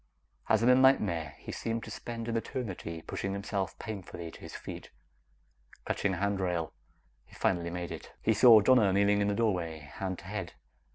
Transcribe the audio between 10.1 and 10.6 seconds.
to head.